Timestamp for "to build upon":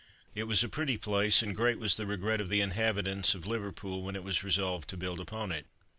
4.89-5.51